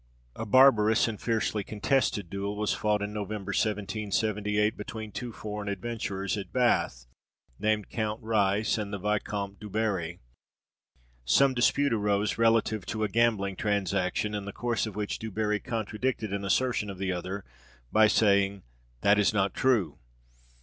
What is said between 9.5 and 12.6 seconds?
du Barri. Some dispute arose